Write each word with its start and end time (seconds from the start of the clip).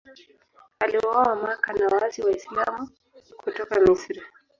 Aliuawa 0.79 1.35
Makka 1.35 1.73
na 1.73 1.87
waasi 1.87 2.21
Waislamu 2.23 2.89
kutoka 3.37 3.79
Misri. 3.79 4.21